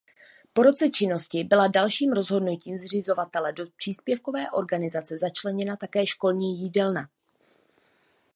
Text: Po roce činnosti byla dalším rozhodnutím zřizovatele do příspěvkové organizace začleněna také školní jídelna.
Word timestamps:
Po 0.53 0.63
roce 0.63 0.89
činnosti 0.89 1.43
byla 1.43 1.67
dalším 1.67 2.13
rozhodnutím 2.13 2.77
zřizovatele 2.77 3.53
do 3.53 3.65
příspěvkové 3.77 4.51
organizace 4.51 5.17
začleněna 5.17 5.75
také 5.75 6.05
školní 6.05 6.59
jídelna. 6.59 7.09